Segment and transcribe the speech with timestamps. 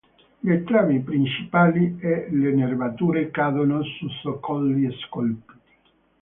[0.47, 5.53] Le travi principali e le nervature cadono su zoccoli scolpiti.